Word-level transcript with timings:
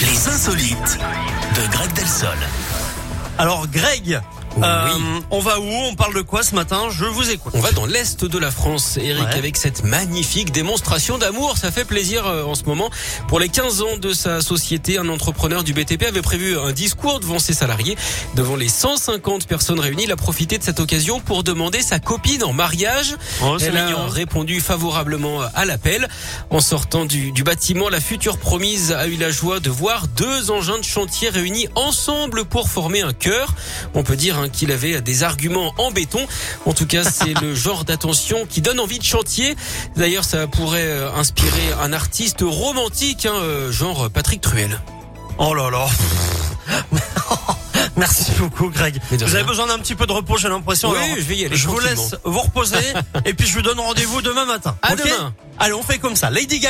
Les 0.00 0.28
insolites 0.28 0.98
de 1.56 1.72
Greg 1.72 1.92
Delsol. 1.92 2.28
Alors 3.36 3.66
Greg, 3.68 4.20
Oui. 4.56 4.62
euh, 4.64 5.20
on 5.30 5.38
va 5.40 5.60
où 5.60 5.64
On 5.64 5.94
parle 5.94 6.14
de 6.14 6.22
quoi 6.22 6.42
ce 6.42 6.54
matin? 6.54 6.88
Je 6.90 7.04
vous 7.04 7.30
écoute. 7.30 7.52
On 7.56 7.60
va 7.60 7.72
dans 7.72 7.86
l'est 7.86 8.24
de 8.24 8.38
la 8.38 8.50
France, 8.50 8.98
Eric, 9.00 9.22
Ouais. 9.24 9.34
avec 9.34 9.56
cette 9.56 9.84
magnifique 9.84 10.50
démonstration 10.50 11.18
d'amour. 11.18 11.56
Ça 11.56 11.70
fait 11.70 11.84
plaisir 11.84 12.26
euh, 12.26 12.42
en 12.44 12.54
ce 12.54 12.64
moment. 12.64 12.90
Pour 13.28 13.38
les 13.38 13.48
15 13.48 13.82
ans 13.82 13.96
de 13.96 14.12
sa 14.12 14.40
société, 14.40 14.98
un 14.98 15.08
entrepreneur 15.08 15.62
du 15.62 15.72
BTP 15.72 16.02
avait 16.04 16.22
prévu 16.22 16.58
un 16.58 16.72
discours 16.72 17.20
devant 17.20 17.38
ses 17.38 17.52
salariés. 17.52 17.96
Devant 18.34 18.56
les 18.56 18.68
150 18.68 19.46
personnes 19.46 19.78
réunies, 19.80 20.04
il 20.04 20.12
a 20.12 20.16
profité 20.16 20.58
de 20.58 20.64
cette 20.64 20.80
occasion 20.80 21.20
pour 21.20 21.44
demander 21.44 21.80
sa 21.82 21.98
copine 22.00 22.42
en 22.42 22.52
mariage. 22.52 23.16
Oh, 23.42 23.56
Elle 23.60 23.76
a 23.76 24.06
répondu 24.08 24.60
favorablement 24.60 25.40
à 25.54 25.64
l'appel. 25.64 26.08
En 26.50 26.60
sortant 26.60 27.04
du, 27.04 27.30
du 27.32 27.44
bâtiment, 27.44 27.88
la 27.88 28.00
future 28.00 28.36
promise 28.38 28.92
a 28.92 29.06
eu 29.06 29.16
la 29.16 29.30
joie 29.30 29.60
de 29.60 29.70
voir 29.70 30.08
deux 30.08 30.50
engins 30.50 30.78
de 30.78 30.84
chantier 30.84 31.28
réunis 31.28 31.68
ensemble 31.76 32.44
pour 32.44 32.68
former 32.68 33.02
un 33.02 33.12
cœur. 33.12 33.54
On 33.94 34.02
peut 34.02 34.16
dire 34.16 34.39
hein, 34.42 34.48
qu'il 34.48 34.72
avait 34.72 35.00
des 35.00 35.22
arguments 35.22 35.74
en 35.78 35.90
béton. 35.90 36.26
En 36.66 36.72
tout 36.72 36.86
cas, 36.86 37.04
c'est 37.04 37.38
le 37.40 37.54
genre 37.60 37.84
d'attention 37.84 38.46
qui 38.46 38.60
donne 38.60 38.80
envie 38.80 38.98
de 38.98 39.04
chantier. 39.04 39.56
D'ailleurs, 39.96 40.24
ça 40.24 40.46
pourrait 40.46 40.86
euh, 40.86 41.12
inspirer 41.14 41.72
un 41.82 41.92
artiste 41.92 42.42
romantique, 42.42 43.26
hein, 43.26 43.34
euh, 43.34 43.72
genre 43.72 44.10
Patrick 44.10 44.40
Truel. 44.40 44.80
Oh 45.38 45.54
là 45.54 45.70
là. 45.70 45.86
Merci 47.96 48.32
beaucoup 48.38 48.70
Greg. 48.70 49.00
Vous 49.10 49.34
avez 49.34 49.44
besoin 49.44 49.66
d'un 49.66 49.78
petit 49.78 49.94
peu 49.94 50.06
de 50.06 50.12
repos, 50.12 50.36
j'ai 50.38 50.48
l'impression. 50.48 50.90
Oui, 50.90 50.98
Alors, 50.98 51.16
je 51.16 51.22
vais 51.22 51.36
y 51.36 51.44
aller 51.44 51.56
Je 51.56 51.68
vous 51.68 51.80
laisse 51.80 52.14
vous 52.24 52.40
reposer 52.40 52.76
et 53.24 53.34
puis 53.34 53.46
je 53.46 53.54
vous 53.54 53.62
donne 53.62 53.80
rendez-vous 53.80 54.22
demain 54.22 54.44
matin. 54.46 54.76
À 54.82 54.92
Ok 54.92 55.02
demain. 55.04 55.34
Allez, 55.58 55.74
on 55.74 55.82
fait 55.82 55.98
comme 55.98 56.16
ça. 56.16 56.30
Lady 56.30 56.60
Gaga. 56.60 56.68